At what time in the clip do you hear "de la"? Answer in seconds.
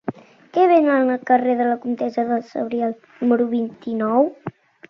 1.59-1.75